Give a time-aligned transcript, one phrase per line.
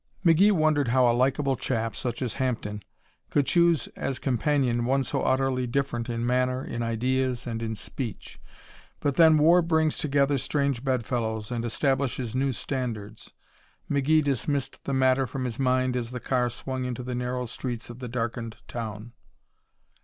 [0.25, 2.81] McGee wondered how a likeable chap, such as Hampden,
[3.29, 8.41] could choose as companion one so utterly different in manner, in ideas, and in speech.
[8.99, 13.29] But then, war brings together strange bedfellows and establishes new standards.
[13.91, 17.91] McGee dismissed the matter from his mind as the car swung into the narrow streets
[17.91, 19.13] of the darkened town.